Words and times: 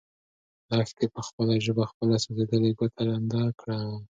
لښتې 0.77 1.05
په 1.13 1.21
خپله 1.27 1.53
ژبه 1.65 1.83
خپله 1.91 2.15
سوځېدلې 2.23 2.71
ګوته 2.79 3.01
لنده 3.11 3.41
کړه. 3.59 3.79